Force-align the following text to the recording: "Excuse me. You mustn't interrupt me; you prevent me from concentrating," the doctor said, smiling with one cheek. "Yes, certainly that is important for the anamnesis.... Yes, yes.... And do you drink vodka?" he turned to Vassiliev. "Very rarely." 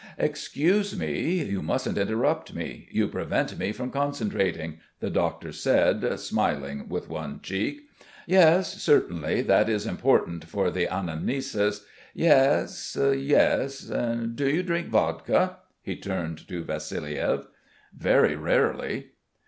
"Excuse 0.17 0.97
me. 0.97 1.43
You 1.43 1.61
mustn't 1.61 1.95
interrupt 1.99 2.55
me; 2.55 2.87
you 2.89 3.07
prevent 3.07 3.59
me 3.59 3.71
from 3.71 3.91
concentrating," 3.91 4.79
the 4.99 5.11
doctor 5.11 5.51
said, 5.51 6.19
smiling 6.19 6.89
with 6.89 7.07
one 7.07 7.39
cheek. 7.43 7.81
"Yes, 8.25 8.81
certainly 8.81 9.43
that 9.43 9.69
is 9.69 9.85
important 9.85 10.45
for 10.45 10.71
the 10.71 10.87
anamnesis.... 10.87 11.85
Yes, 12.15 12.97
yes.... 12.99 13.89
And 13.91 14.35
do 14.35 14.49
you 14.49 14.63
drink 14.63 14.87
vodka?" 14.87 15.57
he 15.83 15.95
turned 15.95 16.47
to 16.47 16.63
Vassiliev. 16.63 17.45
"Very 17.95 18.35
rarely." 18.35 19.11